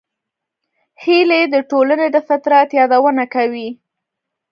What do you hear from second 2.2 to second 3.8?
فطرت یادونه کوي